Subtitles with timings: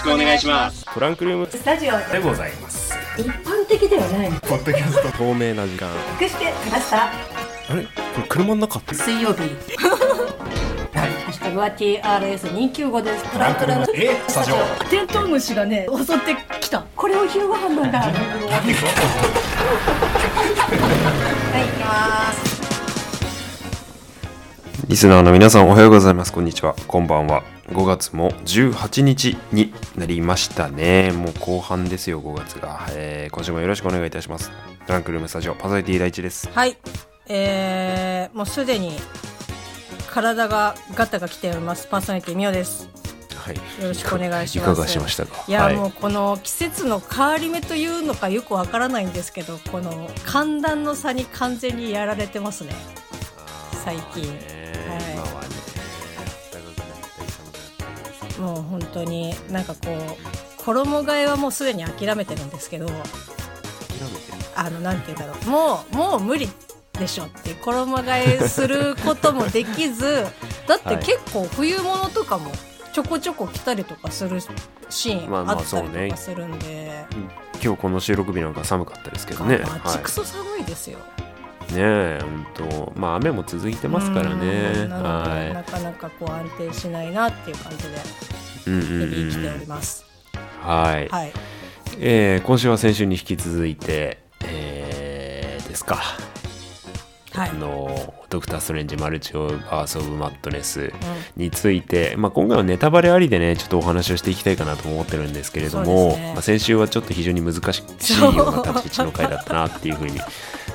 [0.00, 0.86] しくお願いします。
[0.94, 1.46] トランクルーム。
[1.46, 2.94] スタジオでございます。
[3.18, 4.30] 一般的ではない。
[4.40, 5.18] ポッドキャスト。
[5.18, 5.90] 透明な時間。
[6.18, 7.12] 隠してきましたあ
[7.74, 7.82] れ？
[7.82, 7.90] こ
[8.22, 8.78] れ車の中？
[8.78, 9.40] って水曜日。
[9.40, 13.30] ハッシュタグは TRS295 です。
[13.30, 13.86] トランクルーム。
[13.94, 14.56] えスタジオ。
[14.88, 16.82] テントウムシがね襲ってきた。
[16.96, 18.00] これを昼ご飯なんだ。
[18.00, 18.16] はい行
[21.76, 22.40] きます。
[24.88, 26.32] リスナーの皆さんおはようございます。
[26.32, 26.74] こんにちは。
[26.86, 31.12] こんばんは5月も18日になりましたね。
[31.12, 34.50] もう後半ですよ5月が、えー今週もよろしくお願いいたします。
[34.86, 36.48] トランクルームスタジオパーソナリティ第一です。
[36.52, 36.76] はい。
[37.28, 38.98] えー、もうすでに
[40.10, 41.86] 体がガタが来ております。
[41.86, 42.88] パーソナリティみおです。
[43.36, 43.54] はい。
[43.54, 44.72] よろしくお願いします。
[44.72, 45.44] いかがしましたか？
[45.46, 45.76] いや、はい。
[45.76, 52.74] もうこの季節の変わり目というのかよくわからないんですけどこの寒暖の差に完全にやられてますね。
[53.84, 54.22] 最近。
[54.24, 55.12] ねはい。
[55.14, 55.59] 今はね
[58.40, 63.10] もう本当になんかこう衣替えはもうすでに諦めてるんですけど諦めてる
[64.56, 65.48] あのなんて言うんだろう。
[65.48, 66.48] もうもう無理
[66.98, 70.26] でしょって衣替えすることもできず
[70.66, 70.98] だってはい。
[70.98, 72.50] 結構冬物とかも
[72.92, 74.40] ちょこちょこ着たりとかする
[74.90, 77.04] シーンまあまああったりとかするんで、
[77.62, 79.58] 今日この収録日なんか寒かったですけどね。
[79.58, 81.19] まあ、はちくそ寒いですよ、い
[81.72, 82.92] ねえ本当。
[82.96, 87.96] まあ雨も続いてますからうねんなので、なはかなかこう安定しないなっていう感じでい
[88.66, 90.04] うん生きておうんります、
[90.60, 91.08] はい。
[91.08, 91.32] はい。
[91.98, 95.96] えー今週は先週に引き続いて、えーですか、
[97.32, 97.50] はい。
[97.50, 100.92] あのドクター・ストレンジ・マルチ・オブ・バース・オブ・マットネス
[101.36, 106.32] について、まあ、今回はネタバレありでねちょっとお話をしていきたいかなと思ってるんですけれども、ね。
[106.34, 107.82] まあ、先週はちょっと非常に難し
[108.18, 108.34] いよう。
[108.64, 110.20] な立ち位置の回だったなっていうふうに、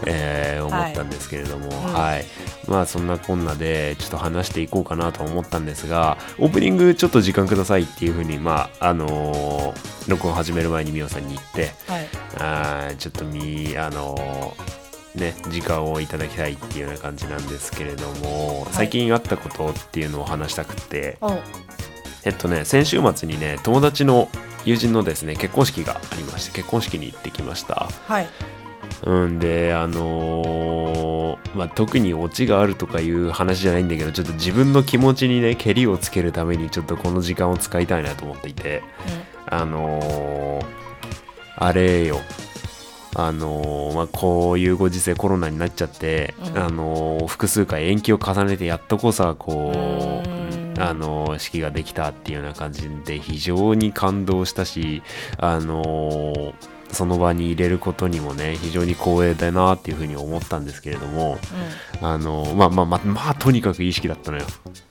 [0.06, 2.22] えー思ったんですけれども、はい。
[2.22, 2.26] うん
[2.68, 12.08] まあそんなこんなでちょっと話していこうかなと思ったんですがオープニングちょっと時間くださいっていうふうにまああのー録音始める前にみおさんに言ってはい。
[12.40, 18.74] あーちょっとみあのーね時間をいただきたいっていうような感じなんですけれども、い。
[18.74, 21.38] 最近あったことっていうのを話したくてお
[22.24, 24.28] えっとね先週末にね友達の
[24.66, 27.88] 友人のですね結婚式がありまして結婚式に行ってきました。
[28.08, 28.28] はい
[29.04, 38.82] うんであのーまあ特にオチがあるとかいう話じゃないんだけどちょっと自分の気持ちにねけりをつけるためにちょっとこの時間を使いたいなと思っていて
[39.46, 40.66] あのー
[41.58, 42.20] あれよ。
[43.18, 46.58] あのーまあ、こういうご時世コロナになっちゃって、うん。
[46.58, 49.78] あのー複数回延期を重ねてやっとこさこう
[50.30, 50.74] うん。
[50.78, 55.02] あのー式ができたっていうような感じで非常に感動したし
[55.38, 56.54] あのー
[56.96, 61.38] その場に入れることにもね非常に光栄だなっていうふうに思ったんですけれども
[62.02, 64.46] あのーまあまあまあまあとにかくいい式だったのよ。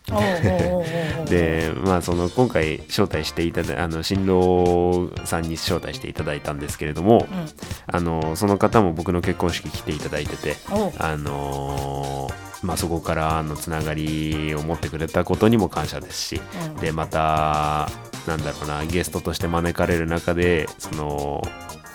[1.24, 7.46] でまあその今回招待していただあの新郎さんに招待していただいたんですけれども、うん。
[7.86, 10.56] あのその方も僕の結婚式来ていただいてて
[10.98, 12.30] あの
[12.62, 16.76] まあそこからのつながりを持ってくれたことにも感謝ですし、うん。
[16.76, 17.88] でまた
[18.26, 21.42] なんだろうなゲストとして招かれる中でその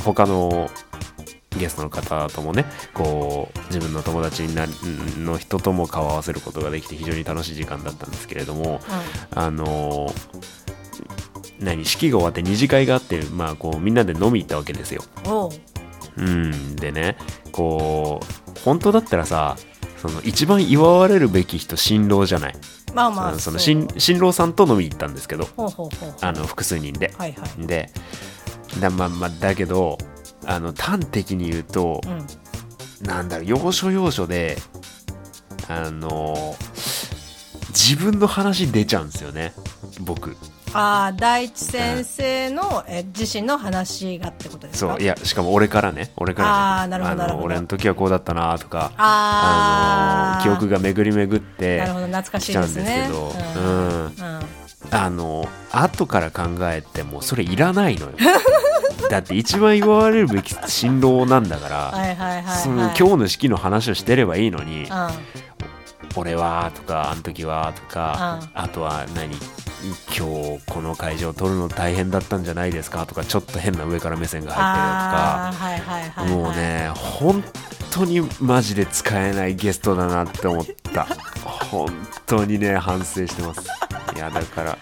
[0.04, 0.70] 他の
[1.58, 4.66] ゲストの方ともねこう自分の友達にな
[5.18, 8.80] の人とも顔を合わせることができて非常に楽しい時間だったんですけれども
[9.36, 10.14] あの
[11.60, 15.04] 何式が終わって二次会があってまあこうみんなで飲み行ったわけですよ。
[15.26, 15.54] う
[16.20, 16.24] う。
[16.24, 16.76] うん。
[16.76, 17.18] でね
[17.52, 18.22] こ
[18.56, 19.58] う本当だったらさ
[19.98, 22.56] その一番祝われるべき人新郎じゃない、
[22.94, 23.60] まあまあそのう。
[23.60, 25.46] 新新郎さんと飲みに行ったんですけど
[26.46, 27.14] 複数人で。
[27.18, 27.68] はいはい。
[27.68, 27.92] で
[28.80, 29.98] だ,、まあまあ、だけど
[30.46, 32.28] あの端的に言うと、うん。
[33.08, 34.58] なんだろう要所要所で
[35.70, 36.54] あの
[37.70, 39.54] 自分の話出ちゃうんですよね
[40.02, 40.36] 僕。
[40.74, 44.92] ああ大地先生のえ自身の話がってことですか？
[44.96, 46.56] そういやしかも俺からね俺からね。
[46.56, 47.40] あーなるほどなるほど。
[47.40, 50.50] の俺の時はこうだったなとかあー。
[50.50, 53.10] の記憶が巡り巡ってなるほど懐かしいですね。
[53.10, 53.66] ううん。
[53.70, 54.06] ん。
[54.06, 54.14] うん
[54.92, 58.14] あの後から考えてもそれいらないのよ。
[59.10, 65.10] だって一番祝われるべき新郎なんだから、はいはいはいそのはい今日の式の話をしてればいいのにうん
[66.16, 69.36] 「俺は」とか「あの時は」とか、あとは何？
[70.16, 77.44] 今日この会場撮るの大変だったんじゃないですかとかちょっと変な上から目線が入あーはいはいはいはいったりだとかもうね本
[77.90, 81.08] 当にマジで使えないゲストだなって思った。
[81.72, 81.88] 本
[82.26, 83.62] 当にね反省してます
[84.16, 84.78] いやだから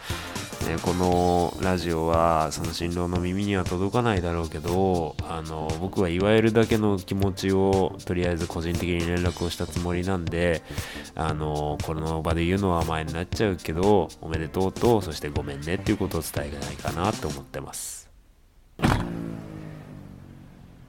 [0.68, 10.62] ね、このラジオはその新郎の耳には届かないだろうけどあの僕はいわゆるだけの気持ちをとりあえず個人的に連絡をしたつもりなんで
[11.16, 18.10] あのこの場で言うのは前になっちゃうけどおめでとうとそしてごめんねっていうことを伝えないかなと思ってます。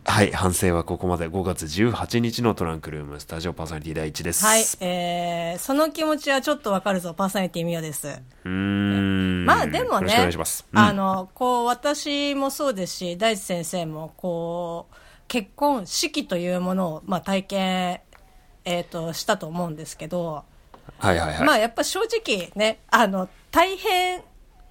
[0.08, 1.28] はい反省はここまで。
[1.28, 4.44] 5月18日のトランクルームスタジオパーソナリティ第一です。
[4.44, 8.08] はい、えー、その気持ちはちょっとわかるぞ、パーソナリティミオです。
[8.08, 9.44] うーん。
[9.44, 10.31] まあでもね
[10.72, 14.96] あの、こう、私もそうですし、大地先生も、こう、
[15.28, 18.00] 結婚式というものを、まあ体験、
[18.64, 20.43] えっ、と、したと思うんですけど、
[20.99, 24.22] はいはいはい、まあやっぱ正直ね、あの、大変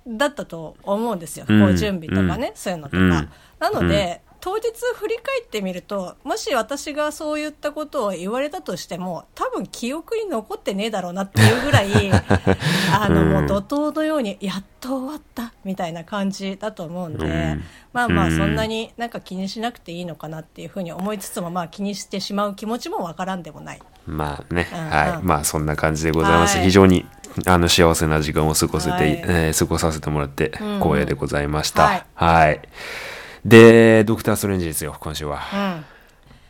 [0.07, 1.45] だったと思うんですよ。
[1.47, 1.61] うん。
[1.61, 2.55] こう準備とかね、うん。
[2.55, 2.97] そういうのとか。
[2.97, 3.11] うん。
[3.59, 4.63] なので、当日
[4.95, 11.89] 振り返ってみると、もし私がそういったことを言われたとしても、多分記憶に残ってねえだろうなっていうぐらい、
[12.97, 23.81] あの、うんもう怒涛のように、やっと終わった、みたいな感じだと思うんで、うんまあまあ、うんそんなになんか気にしなくていいのかなっていうふうに思いつつも、まあ気にしてしまう気持ちもわからんでもない。
[24.05, 25.23] まあね、うんうんはい。
[25.23, 26.55] まあそんな感じでございます。
[26.55, 27.05] はい非常に
[27.45, 31.83] あの幸せな時間を過ごせて、はいえー過ごさせてもらってうん光栄でございました。
[31.83, 32.61] はいはい。
[33.45, 35.39] で、ドクター・ストレンジですよ、今週は。
[35.53, 35.85] うん。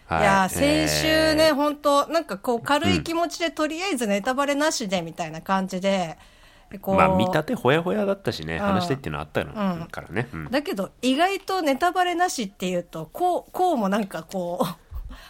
[0.07, 6.17] はいやー先週ね、えー本当なんかこう軽い気持ちで、とりあえずネタバレなしでみたいな感じで、
[6.81, 10.29] こうまあ見立てほやほやだったしね、ん話したいっていうのはあったの、うんからね。
[10.33, 14.65] うんだけど意外とネタバレなしっていうと、こう、こうもなんかこう、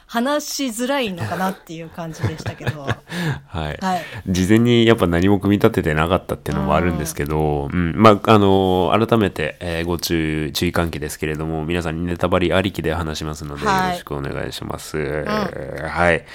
[0.08, 2.82] 話しづらいのかなっていう感じでしたけど。
[3.48, 3.78] はい。
[3.80, 4.02] はい。
[4.28, 15.26] 事前にやっぱ何も組み立ててなかったっていうのもあるんですけど、うん、まあ、あの改めて、えーご注意、注意喚起ですけれども、皆さんにネタバレありきで話しますので、はいよろしくお願いします。
[15.26, 16.26] はい。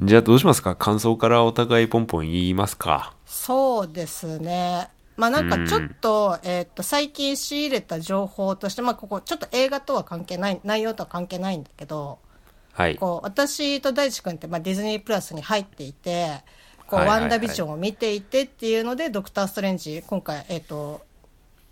[0.00, 0.74] じゃあどうしますか？
[0.74, 3.14] 感想からお互いポンポン言いますか？
[3.24, 4.88] そうですね。
[5.16, 12.18] まあなんかちょっと、えーっと、最近仕入れた情報として、まあここ、ちょっと映画とは関係ない、内容とは関係ないんだけど、
[12.72, 12.96] はい。
[12.96, 16.42] こう私と大地君って、まあ、ディズニープラスに入っていて
[16.86, 21.02] こう、ワンダービジョンを見ていてっていうのでドクター・ストレンジ今回、えっと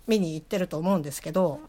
[0.07, 1.59] 見に行ってると思うんですけど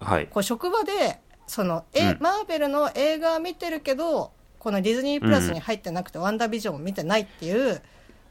[0.00, 0.26] はい。
[0.26, 7.80] こう職場でその、えうんマーベルの映画は見てるけどこのディズニープラスに入ってなくて、ワンダービジョンを見てないっていう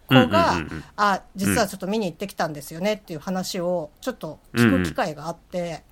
[0.08, 5.84] 子が、うんうんうんうんあ実はちょっと見に行ってきたんですよねっていう話をちょっと聞く機会があって。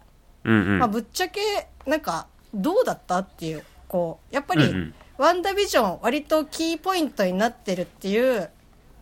[0.43, 0.79] うんうん。
[0.79, 1.41] まあ、ぶっちゃけ
[1.85, 4.93] なんかどうだったっていうこうやっぱり、うんうん。
[5.17, 8.49] ワンダービジョン割とキーポイントになってるっていう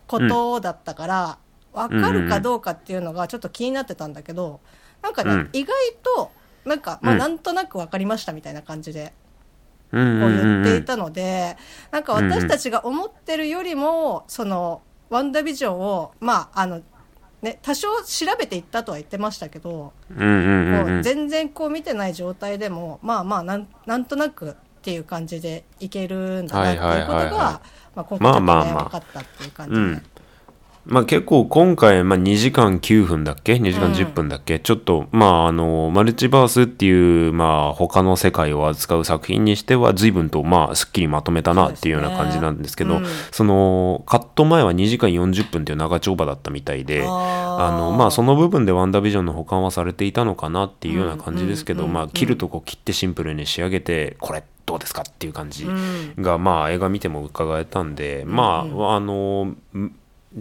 [0.06, 1.38] ことだったから、
[1.72, 4.60] わかるかどうかっていうのがちょっと気になってたんだけど
[5.02, 5.50] なんかね、うん。
[5.52, 6.30] 意外と
[6.64, 7.18] なんか、まあ、うん。
[7.18, 9.12] なんとなく分かりましたみたいな感じで
[9.90, 11.56] こう言っていたので、
[11.90, 16.82] なんか私たちが思ってるよりも、その、ワンダービジョンを、まあ、あの、
[17.42, 24.56] ね、多少調べていったとは言ってましたけど、うんうんうんこううん全然こう見てない状態でも、まあまあなん、なんとなく
[24.86, 29.80] っていう感じでいけるんだなっていうことはいはいはいまあ今回まあまあまあ分かったっていう感じで。
[29.80, 30.02] うん
[30.86, 59.92] まあ結構今回、まあ2時間9分だっけ ?2 時間10分だっけ、ちょっと、まああの、マルチバースっていう、まあ他の世界を扱う作品にしては随分と、まあすっきりまとめたなっていうような感じなんですけど、そうですねその、カット前は2時間40分っていう長丁場だったみたいで、あの、まあその部分でワンダービジョンの保管はされていたのかなっていうような感じですけど、切るとこ切ってシンプルに仕上げて、これどうですかっていう感じうんが、まあ映画見ても伺えたんで、まあ、あの、ん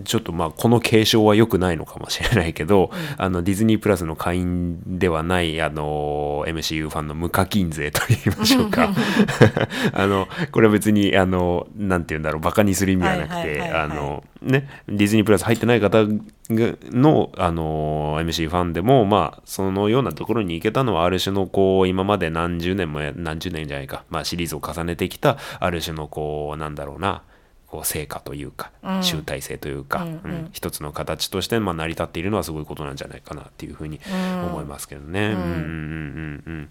[0.04, 8.94] ちょっとまあこの継承は良くないのかもしれないけど、あのディズニープラスの会員ではないあの MCU ファンの無課金税と言いましょうか。
[9.94, 16.12] あのこれは別にあのなんて言うんだろうバカにする意味はなくてあのねディズニープラス入ってない方が
[16.92, 27.24] のあの MC ファンでもまあそのようなところに行けたのはある種のこう今まで何十年もや何十年じゃないか、まあ、シリーズを重ねてきたある種のこうなんだろうな
[27.76, 29.04] こう成果というか、うん。
[29.04, 30.32] 集大成というか、うんうん。
[30.32, 34.46] うん一つの形としてまあ成り立っているのはすごいことなんじゃないかなっていうふうにうん。
[34.46, 35.28] 思いますけどね。
[35.28, 35.36] うん。
[35.36, 36.70] うんうんうん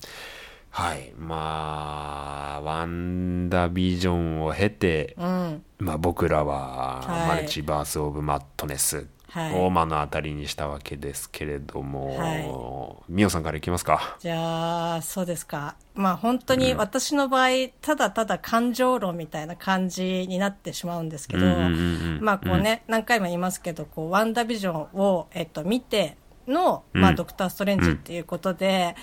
[0.70, 1.12] はい。
[1.18, 5.62] まあワンダービジョンを経て、うん。
[5.78, 7.28] まあ、僕らははい。
[7.28, 9.06] マルチバース・オブ・マットネスはい
[9.54, 14.16] を目の当たりにしたわけですけれども、はミオさんからいきますか。
[14.20, 15.76] じゃあ、そうですか。
[15.94, 17.48] まあ本当に私の場合、
[17.80, 28.96] ただただ感情論みたいな感じになってしまうんですけど、うんうんうんうんまあこうね、何回も言いますけど、こう、ワンダービジョンを、えっと、見ての、まあうんドクター・ストレンジっていうことで、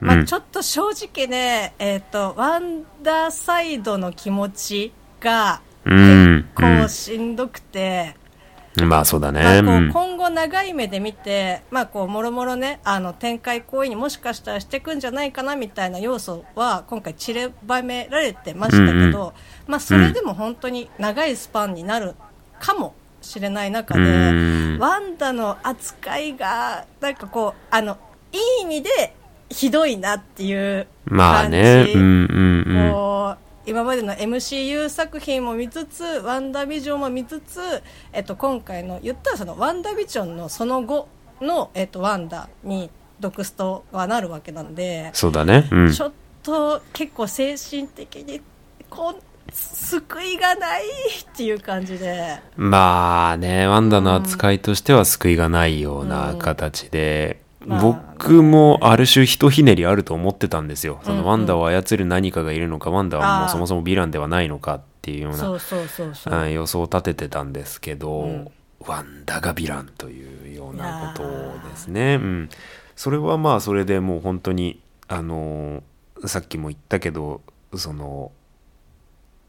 [0.00, 0.08] うん。
[0.08, 6.48] まあちょっと正直ね、えっと、ワンダーサイドの気持ちが、うん。
[6.54, 8.16] こうしんどくて、
[8.76, 9.62] まあそうだね。
[9.62, 19.32] まあ、こううん今後長い目で見て、まあ、こうもろもろねあの展開行為にもしかしたらしていくんじゃないかなみたいな要素は今回散りばめられてましたけど、うんう
[19.66, 22.14] まあ、それでも本当に長いスパンになる
[22.60, 27.98] かもしれない中で、うんワンダの扱いがなんかこうあの
[28.32, 29.14] いい意味で
[29.50, 31.92] ひどいなっていうまあ感じ、ね。
[31.94, 32.51] うんうんうん。
[33.66, 37.60] 今までの MCU 作品も見つつワンダービジョンも見つつ、
[38.12, 41.08] えっと、今回の言ったらそのワンダービジョンのその後
[41.40, 42.90] の、えっと、ワンダに
[43.20, 45.68] ドクストはなるわけなんで、そうだね。
[45.70, 45.92] うん。
[45.92, 48.40] ちょっと結構精神的に
[48.90, 57.80] こう救いがないっていう感じでまあね、ワンダの扱いとしては救いがないような形で、まあ。
[57.80, 61.00] 僕もある種ひとひねりあると思ってたんですよ。
[61.02, 65.36] そのワンダを操る何かがいるのか、ワンダはもうそもそもヴィランではないのかっていうよう
[66.30, 68.48] な予想を立ててたんですけど、うん。
[68.86, 72.16] ワンダがヴィランというようなことですね。
[72.16, 72.48] うん、
[72.96, 75.82] それはまあそれでもう本当にあのー
[76.26, 77.40] さっきも言ったけど
[77.74, 78.32] その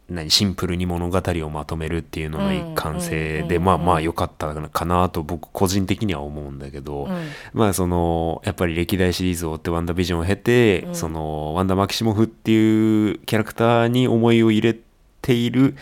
[0.10, 7.29] 何シンプルに物語をまとめるっていうのの一貫性で、うんまあまあ良かったかなと僕個人的には思うんだけど、うん。
[7.53, 10.95] まあそのやっぱり歴代シリーズを追ってワンダービジョンを経て、うん。
[10.95, 14.77] そのワンダ・マキシモフっていうキャラクターに思いを入れ
[15.22, 15.75] ている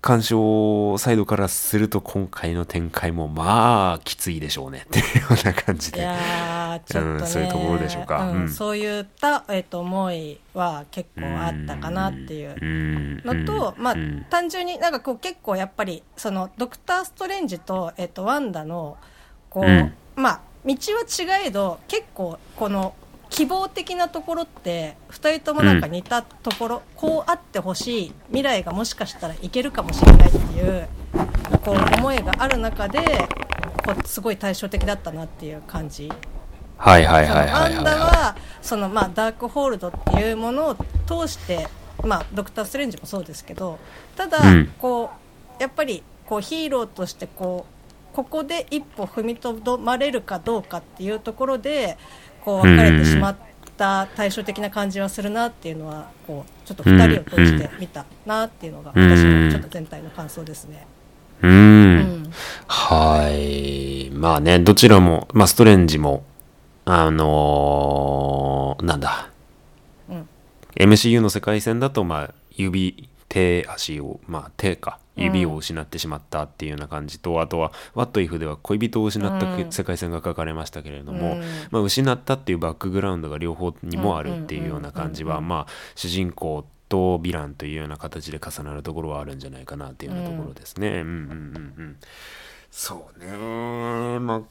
[0.00, 6.06] 鑑賞サイドからすると今回の展開もまあきついでしょうねっていうような感じいで。
[6.80, 8.24] ちょっとね、うんそういうところでしょうか。
[8.24, 8.48] んうん。
[8.48, 12.54] そういった、えっと思いは結構あったかなっていう。
[12.60, 14.26] うんのと、まあうん。
[14.30, 18.96] 単純になんかこう結構やっぱりそのドクター・ストレンジと,、えっとワンダの
[19.50, 19.92] こう、うん。
[20.14, 22.94] まあ道は違えど結構この
[23.28, 30.88] 希望的なところって2人ともなんか似たところ、こうあってほしい未来がもしかしたらいけるかもしれないっていう
[31.64, 33.00] こう思いがある中で
[33.84, 36.10] こうすごい対照的だったなっていう感じ。
[36.76, 40.74] はいはいはいそのワンダはいははその、まあ、ダークホールドっていうものを
[41.06, 41.68] 通して、
[42.04, 43.78] まあ、ドクター・ストレンジもそうですけど
[44.16, 45.10] ただ、うんこ
[45.58, 47.64] うやっぱりこうヒーローとしてこ
[48.12, 51.96] うここで一歩踏みとどまれるかどうかっていうところで
[52.44, 53.36] こう分かれてしまっ
[53.76, 60.86] た対照的な感じはするなっていうのはこうちょっと2人を通して見たなっていうのがうん私のちょっと全体の感想ですね。
[61.42, 61.46] い。
[61.46, 61.48] う。
[61.48, 62.32] うんん
[62.66, 64.10] はい。
[64.10, 66.24] まあね、どちらも、まあストレンジも、
[66.88, 69.30] あのーなんだ。
[70.08, 70.28] うん
[70.78, 90.88] MCU の世界線だと、まあ、指、手、足を、まあ、手か、指を失ってしまったっていうような感じと、あとは、What If では恋人を失ったうん世界線が書かれましたけれども、うんまあ、失ったっていうバックグラウンドが両方にもあるっていうような感じは、うんうんうんまあ、主人公とヴィランというような形で重なるところはあるんじゃないかなっていうようなところですね。
[90.88, 91.96] うんうんうんうん。
[92.70, 94.18] そうね。
[94.20, 94.42] ま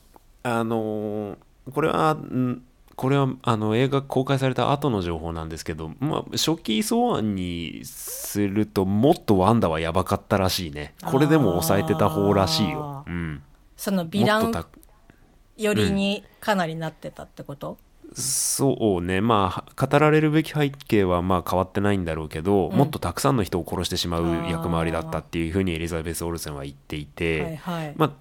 [0.43, 1.37] あ、あのー
[1.73, 2.61] これは、ん
[2.95, 10.93] これはあの映画公開された後の情報なんですけど、まあ、初期草案にするともっとワンダはやばかったらしいね。
[11.03, 13.43] これでも抑えてた方らしいよ、うん、
[13.75, 14.67] そのヴィランもっとた
[15.57, 17.77] 寄りにかなりなってたってこと、
[18.13, 19.19] そうね。
[19.19, 22.77] まあ語られるべき背景はまあ変わってないんだろうけど、うん。
[22.77, 28.11] もっとたくさんの人を殺してしまう役回りだったっていうふうにエリザベス・オルセンは言っていて、はいはい、まあ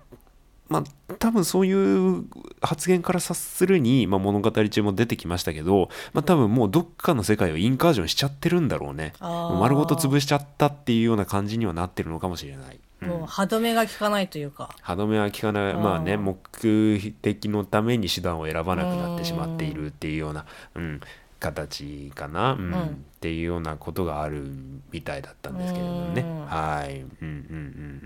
[0.69, 2.25] まあ多分そういう
[2.61, 9.13] 発言から察するに、まあ、物語中も出てきましたけど、まあ、多分もうどっかの世界をインカージョンしちゃってるんだろうね。
[9.21, 13.09] 丸ごと潰しちゃったっていうような感じにはなってるのかもしれない、うん。
[13.09, 14.75] もう歯止めが効かないというか。
[14.81, 21.01] 歯止めは効かない、うんまあね目的のために手段を選ばなくなってしまっているっていうような、うん、
[21.41, 22.73] 形かな、うん。
[22.73, 22.83] うん。
[22.83, 22.87] っ
[23.21, 24.51] ていうようなことがある
[24.91, 26.47] みたいだったんですけれどもね、うん。
[26.47, 27.01] はい。
[27.01, 27.31] うんうんうんう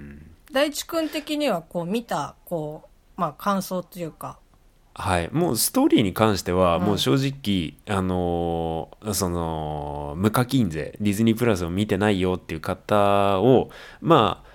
[0.01, 4.39] ん大地君的にはこう見たこう、まあ、感想というか。
[4.95, 6.83] はい、もうストーリーに関しては、うん。
[6.85, 14.49] もう正直、あのーその無課金税ディズニープラスを見てないよっていう方をまあ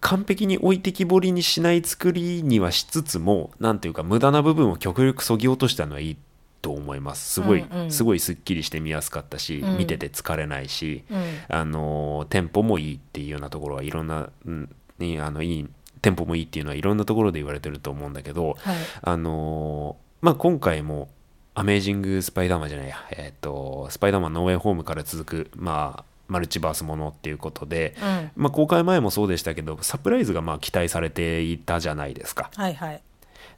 [0.00, 6.16] 完璧に置いてきぼりにしない作りにはしつつもなんていうか無駄な部分を極力そぎ落としたのはいい
[6.60, 7.34] と思います。
[7.34, 7.90] すごい、うんうん。
[7.92, 9.78] すごいすっきりして見やすかったし、うん。
[9.78, 11.22] 見てて疲れないし、うん。
[11.48, 15.68] あのーテンポもいいっていうようなところはいろんな、うん、いいあのいい
[16.02, 18.76] テンポもいいっていうのはいろんなところで言われてると思うんだけど、はい。
[19.02, 21.10] あのーまあ今回も
[21.54, 28.30] アメージング・スパイダーマンじゃないや、えっ、と、スパイダーマンノーウェイホームから続く、まあ、マルチバースものっていうことで、うん。
[28.34, 32.50] まあ公開前もそうでしたけど、サプライズがまあ期待されていたじゃないですか。
[32.56, 33.02] はいはい。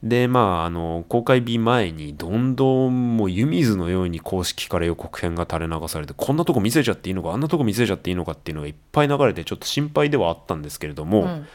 [0.03, 11.47] で、まあ、あの、公開日前にどんどんもう湯水のように公式から予告編が垂れ流されて、こんなとこ見せちゃっていいのか、あんなとこ見せちゃっていいのかっていうのがいっぱい流れてちょっと心配ではあったんですけれども、うん。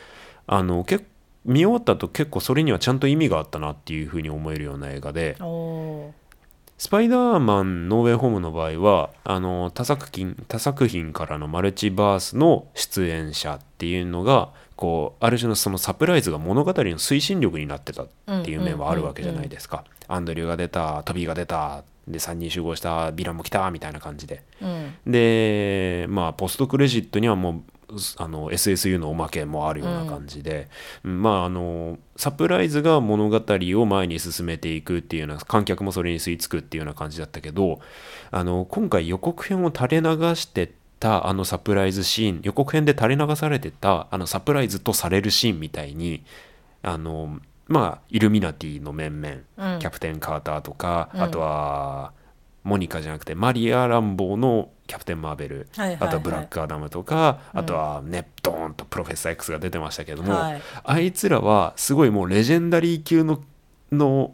[0.48, 1.05] あの結
[1.45, 5.38] 見終わった後結構それにはちゃんと意味があったなっていうふうに思えるような映画で
[6.82, 18.08] スパイダーマンノーウェイホームの場合はあの他作品他作品からのマルチバースの出演者っていうのがこうある種のそのサプライズが物語の推進力になってたっ
[18.44, 19.84] ていう面はあるわけじゃないですか。
[20.08, 24.44] アンドリューが出たトビーが出たで3人集合したヴィランも来たみたいな感じで。
[24.60, 27.64] うんでまあポストクレジットにはもう
[28.17, 30.69] あの SSU のおまけもあるような感じで、
[31.03, 31.21] うん。
[31.21, 37.79] まああのサプライズが物語を前に進めていくっていうような観客もそれに吸い付くっていうような感じだったけど
[38.31, 46.24] あの今回予告編を垂れ流してたあのサプライズシーン予告編で垂れ流されてたあのサプライズとされるシーンみたいに
[46.83, 49.79] あのまあイルミナティの面々、うん。
[49.79, 51.21] キャプテン・カーターとか、うん。
[51.21, 52.12] あとは
[52.63, 56.07] モニカじゃなくてマリア・ランボーのキャプテン・マーベル、はいはいはい。
[56.10, 60.62] あとはブラック・アダムとか、あとはねドーンとプロフェッサー X が出てましたけども、はい。
[60.83, 63.41] あいつらはすごいもうレジェンダリー級の
[63.93, 64.33] の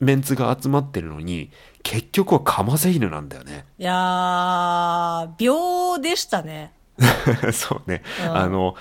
[0.00, 1.50] メンツが集まってるのに
[1.82, 3.64] 結局はカマゼイヌなんだよね。
[3.78, 6.72] いやー秒でしたね。
[7.54, 8.36] そうね、うん。
[8.36, 8.74] あの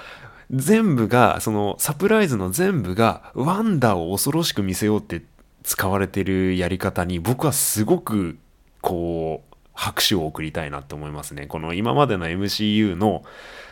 [0.51, 5.24] 全部がそのサプライズの全部がワンダーを恐ろしく見せようって
[5.63, 8.38] 使われてるやり方に僕はすごく
[8.81, 11.46] こう拍手を送りたいなと思いますね。
[11.48, 13.24] この今までの MCU の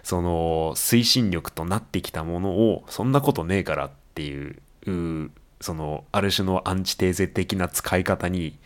[0.03, 5.31] その推進力となってきたものをそんなことねえからっていうう
[5.61, 8.57] そのある種のアンチテーゼ的な使い方に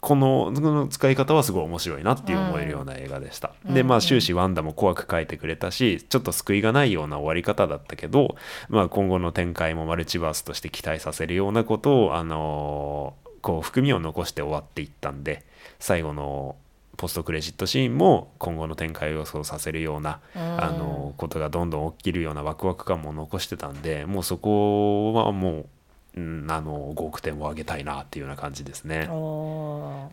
[0.00, 3.54] このこの使い方はすごい面白いなっていう思えるような映画でした。
[3.64, 8.36] でまあ終始ワンダも怖く書いてくれたしちょっと救いがないような終わり方だったけど、
[8.68, 15.44] まあ、今後の展開もマルチバースとして期待させるようなことを、あのーこう含みを残して終わっていったんで
[15.78, 16.56] 最後の
[16.96, 25.66] ポストクレジットシーンも今後の展開を予想させるような、うんあのーことがどんどん起きるようなワクワク感も残してたんでもうそこはも
[26.14, 29.08] う、うん、あの5億点を上げたいなっていうような感じですね。
[29.10, 29.14] う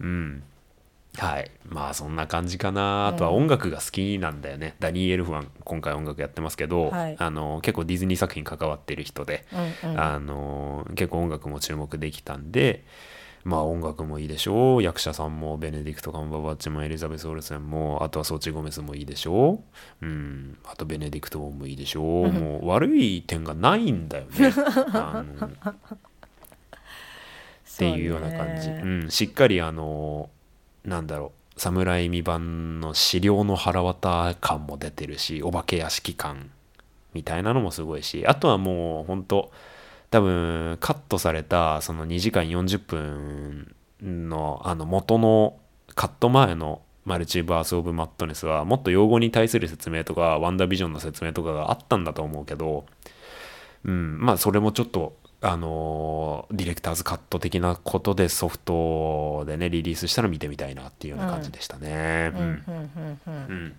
[0.06, 0.44] ん。
[1.18, 1.52] はい。
[1.68, 3.08] まあそんな感じかな。
[3.08, 4.76] あとは音楽が好きなんだよね。
[4.80, 9.46] ダニー・エルフワン、今回音楽やってますけど、はいあの結構ディズニー作品関わってる人で、
[9.84, 12.84] うんうんあの結構音楽も注目できたんで、
[13.44, 14.84] まあ音楽もいいでしょう。
[14.84, 19.64] 役者さんもベネディクト・カンバーバッチもエリザベス・オルセンも、あとはソチ・ゴメスもいいでしょ
[20.02, 20.06] う。
[20.06, 20.58] うん。
[20.66, 22.32] あとベネディクトもいいでしょう。
[22.32, 24.54] もう悪い点がないんだよね。
[24.94, 25.48] あの
[27.74, 30.30] っていうような感じ、そうねうん、しっかりあの
[30.86, 36.52] なんだろう侍未版の資料の腹渡感も出てるしお化け屋敷感
[37.14, 39.52] みたいなのもすごいしあとはもう本当
[40.14, 45.58] 多分カットされたその2時間40分のあの元の
[45.96, 52.86] カット前のマルチバース・オブ・マットネスはもっと用語に対する説明とかワンダービジョンの説明とかがあったんだと思うけど
[53.86, 62.32] うん、まあそれもちょっとあのーディレクターズカット的なことでソフトでねリリースしたら見てみたいなっていうような感じでしたね。
[62.36, 63.34] うんうんうんうん。
[63.34, 63.46] うん。
[63.50, 63.76] うん。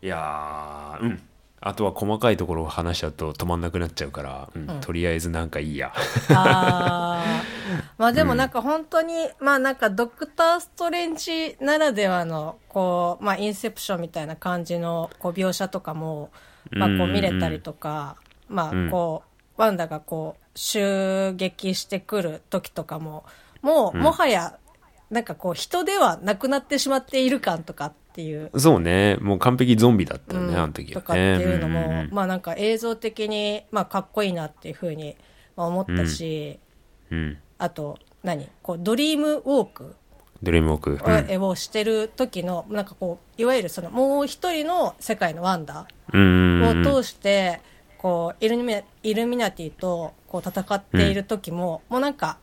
[0.00, 1.22] いやーうん
[1.62, 5.92] あとは細かいところを話しちゃうと止まんなくなっちゃうから、うんとりあえずなんかいいや。
[6.30, 7.82] あー。
[7.98, 16.30] まあでもなんか本当に、まあなんかドクター・ストレンジならではの、こう、まあインセプションみたいな感じのこう描写とかも、
[16.70, 18.16] まあこう見れたりとか、
[18.48, 19.22] まあこ
[19.58, 23.24] う、ワンダがこう、襲撃してくる時とかも、
[23.60, 24.56] もう、もはや、
[25.10, 28.50] なんかこう人ではなくなってしまっている感とかっていう。
[28.58, 29.16] そうね。
[29.20, 30.94] もう完璧ゾンビだったよね、あの時はね。
[30.94, 35.16] とかっていうのも、んんまあなんか映像的に、まあかっこいいなっていうふうに
[35.56, 36.58] まあ思ったし、
[37.10, 37.38] うん。
[37.58, 38.48] あと何？
[38.62, 39.94] こうドリームウォーク
[40.42, 41.34] ドリームウォーク。
[41.34, 41.42] うん。
[41.42, 47.60] を,、をしてる時のなんかこういわゆるそのもう一人の世界のワンダうんうんうんーを通して、
[47.98, 52.38] こうイルミナイルミナティとこう戦っている時も、もうなんか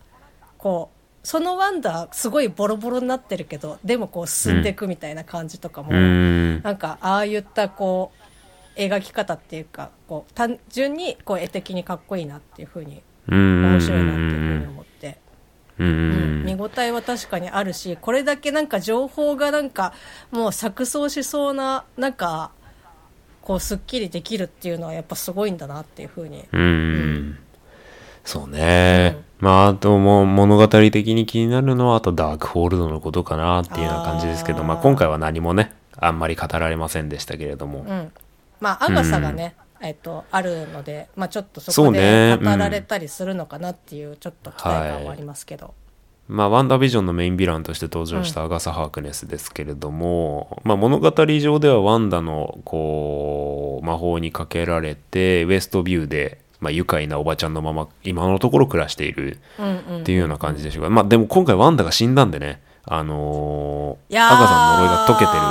[0.58, 0.97] こう
[1.28, 6.62] そのワンダーすごいボロボロになってるけどでもこう進んでいくみたいな感じとかも、うん。
[6.62, 8.14] なんかああいったこ
[8.78, 15.18] う描き方っていうかこう単純にこう絵的にかっこいいなっていうふうにうん面白いなっていうふうに思って、
[15.80, 19.94] うん見応えは確かにあるしこれだけなんか情報がなんか
[20.32, 22.52] もう錯綜しそうななんか
[23.42, 26.46] こうすっきりできるっていうのはやっぱすごいんだなっていうふうに。
[26.54, 27.40] うんうん
[28.28, 34.66] そうね、まああともう物語的に気になるのはあとダークホールドのことかなっていうような感じですけどあー。
[34.66, 38.12] まあ今回は何もねあんまり語られませんでしたけれども、うん。
[38.60, 42.38] まあアガサがね、えっとあるので、まあ、ちょっとそこでね。
[42.38, 45.74] 語られたりするのかなっていうちょっと期待感はありますけど、
[46.28, 59.38] まあ、ワンダービジョンのメインヴィランとして登場したアガサ・ハークネスですけれども、まあ、物語上ではワンダのこう魔法にかけられてウエストビューでまあ、愉快なおばちゃんのまま今のところ暮らしている
[60.00, 62.62] っていうような感じでしょうか、まあでも今回ワンダが死んだんでね。
[62.90, 65.42] あのーアガサの呪いが解けてる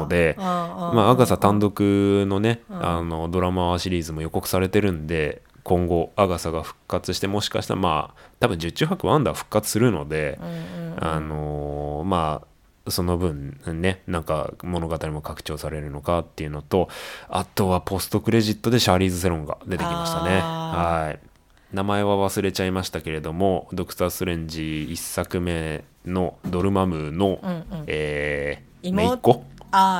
[0.00, 1.80] のでまあ、アガサ単独
[2.26, 2.86] のね、うん。
[2.86, 10.38] あのドラマシリーズも予告されてるんで今後アガサが復活してもしかしたらまあ多分十中八九ワンダは復活するので、
[10.98, 12.46] あのーまあ
[12.88, 16.88] その分ねなんか物語も拡張されるのかっていうのと
[17.28, 20.40] あとはポストクレジットでシャーリーズ・セロンが出てきましたね。
[20.42, 21.18] あはい。
[21.72, 27.84] 名前は忘れちゃいましたけれどもドクター・ストレンジ1作目のドルマムーの、うんうん。
[27.86, 29.44] えー、妹？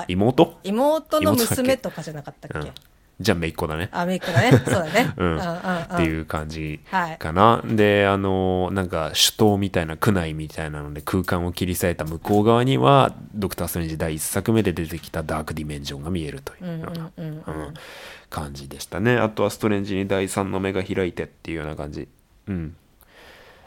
[0.07, 0.59] 妹？
[0.63, 2.75] 妹の娘とかじゃなかったっけ、うん
[3.21, 3.89] じゃあ姪っ子だね。
[3.93, 4.51] あメイクだね。
[4.65, 5.13] そうだね。
[5.17, 5.39] うん。
[5.39, 7.19] っていう感じはい。
[7.19, 17.75] かな、であのなんか首都みたいな区内みたいなので空間を切り裂いた向こう側にはドクター・ストレンジ第1作目で出てきたダークディメンジョンが見えるといううんような、うん。
[18.31, 19.17] 感じでしたね。
[19.17, 22.09] あとはストレンジに第3の目が開いてっていうような感じ。
[22.49, 22.77] うん。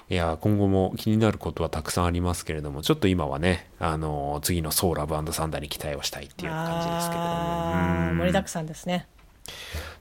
[0.09, 8.13] いや今後も気になることはたくさんありますけれどもちょっと今はねあの次のソーラブサンダーに期待をしたいっていう感じですけれども。
[8.15, 9.05] 盛りだくさんですね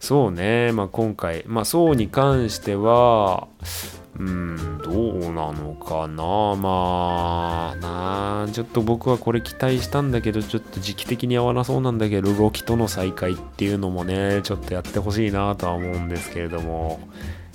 [0.00, 3.48] そうね、まあ、今回、まあ、そうに関しては、
[4.18, 6.22] うん、どうなのかな、
[6.56, 17.00] まあ、なあちょっと僕はこれ期待したんだけど、ちょっと時期的に合わなそうなんだけど、ロキとの再会っていうのもね、ちょっとやってほしいなとは思うんですけれども、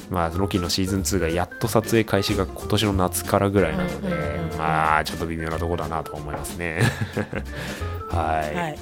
[0.09, 4.09] まあ、ロキのシーズン2がやっと撮影開始が今年の夏からぐらいなので、
[4.57, 6.81] まあ、ちょっと微妙なところだなと思いますね。
[8.11, 8.55] はい。
[8.55, 8.77] はい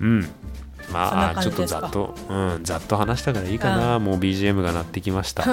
[0.00, 0.28] うん。
[0.92, 5.42] まなあちょっとざっと、うん、ざっと話したからいいかな、もう BGM が鳴ってきました。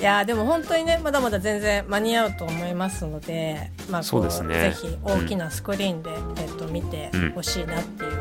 [0.00, 4.54] いやーでも本当にねまだまだ全然間に合うと思いますので、まあ、こそうですね。
[4.54, 8.12] ぜひ大きなスクリーンで、えっと見てほしいなっていう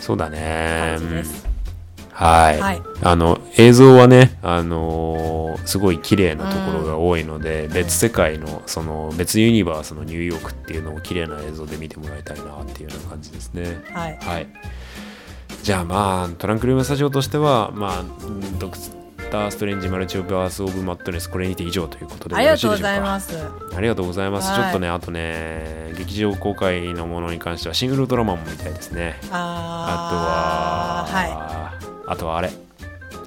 [0.00, 0.96] そうだね。
[0.98, 1.08] 感。
[1.08, 1.49] じです。
[2.26, 2.82] はい、はい。
[3.02, 13.82] あの映像はね、あのーすごい綺麗なところが多いので、別世界のその別ユニバースのニューヨークっていうのを綺麗な映像で見てもらいたいなっていうような感じですね。
[13.92, 14.18] はい。
[14.20, 14.46] はい。
[15.62, 18.78] じゃあまあトランクルームスタジオとしてはまあうんドク
[19.30, 23.36] ター・ストレンジ・マルチ・オブ・アース・オブ・マットネスこれにて以上ということでありがとうございすます。
[23.76, 24.62] ありがとうございます、はい。
[24.62, 29.18] ちょっとねあとね劇場公開のものに関してはシングルドラマも見たいですね。
[29.30, 31.30] あとあーはい。
[31.30, 31.69] は、
[32.10, 32.50] あとはあれ。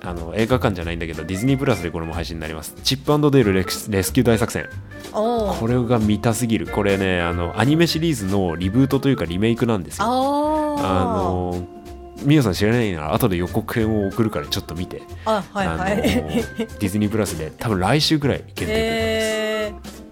[0.06, 2.76] あの映画館じゃないんだけどディズニープラスでこれも配信になります。
[2.84, 4.68] チップデールレクスレスキュー大作戦。
[5.14, 6.68] これが見たすぎる。
[6.68, 10.06] これねあのアニメシリーズのリブートというかリメイクなんですよ。
[10.06, 10.10] あ
[11.18, 11.66] の
[12.24, 15.96] みやさん知らないなら後で予告編を送るからちょっと見て、あはいはい。
[16.02, 20.03] ディズニープラスで多分来週ぐらい限定公開です、えお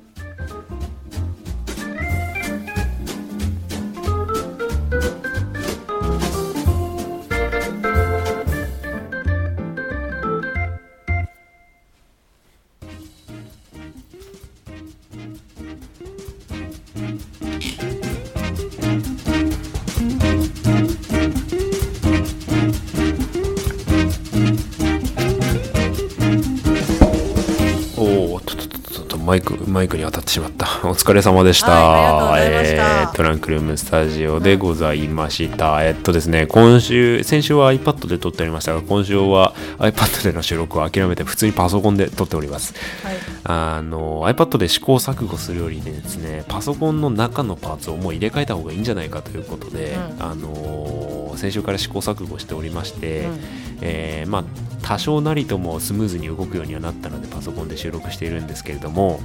[30.12, 30.66] 当たってしまった。
[30.84, 42.74] お疲れ様でした、はいえートランクルームスタジオでございました、えっとですね今週先週は iPad で撮っておりましたが今週は iPad での収録を諦めて普通にパソコンで撮っております。
[42.74, 43.18] ーはい。
[43.44, 50.24] あの iPad で試行錯誤するよりですねパソコンの中のパーツをもう入れ替えた方がいいんじゃないかということで、うん。
[50.24, 53.40] あの先週から試行錯誤しておりまして、うん。
[53.82, 54.44] えーまあ
[54.84, 59.20] 多少なりともスムーズに動くようにはなったのでパソコンで収録しているんですけれども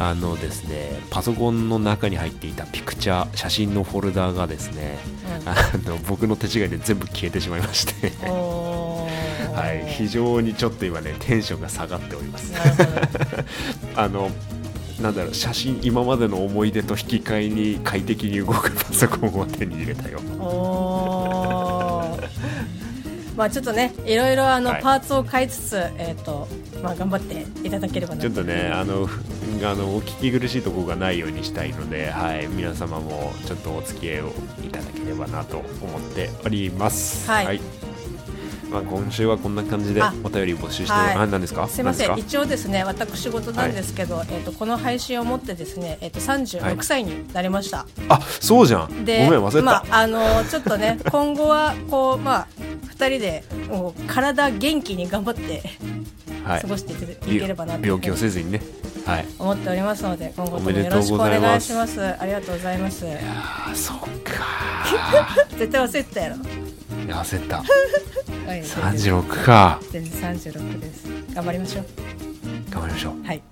[0.00, 4.98] あのですねパソコンの中に入っていたピクチャー写真のフォルダーがですね
[5.44, 5.54] あ
[5.86, 8.10] の僕の手違いで全部消えてしまいまして。
[9.50, 12.54] はい、非常にちょっと今ねテンションが下がっております。
[13.94, 14.30] あの
[15.02, 20.20] なんだろう写真今までの思い出と引き換えに快適に動くパソコンを手に入れたよ
[23.40, 24.82] まあちょっとねいろいろあの、はい。
[24.82, 26.46] パーツを買いつつえっ、と
[26.82, 28.20] まあ頑張っていただければな。
[28.20, 29.18] ちょっとねあのふ
[29.66, 37.30] あのお聞き苦しいところがないようにしたいので、はい、皆様もちょっとお付き合いをいただければなと思っております。
[37.30, 37.60] はい。
[38.70, 41.14] まあ、今週はこんな感じであお便り募集して、はい。
[41.16, 41.66] あ何ですか？
[41.66, 42.18] すいません。
[42.18, 49.04] 一応ですね私事なんですけど、えっ、とこの配信をもってですねえっ、とはい36歳になりました、かあそうじゃん。
[49.06, 52.69] でごめん忘れた、まああのちょっとね今後はこうまあ二
[53.08, 55.62] 人でもう体元気に頑張って
[56.44, 56.60] はい。
[56.62, 58.60] 過ごしていければなと病気をせずにね。
[59.06, 59.26] はい。
[59.38, 62.02] 思っておりますので今後ともよろしくお願いします。
[62.02, 63.06] ありがとうございます。
[63.06, 66.36] あーそっか 絶対忘れてたやろ。
[66.36, 67.56] ー焦った。
[67.58, 68.62] はい。
[68.62, 69.80] 全然36か。
[69.90, 71.04] 全然36です。
[71.34, 71.84] 頑張りましょう。
[72.70, 73.26] 頑張りましょう。
[73.26, 73.42] はい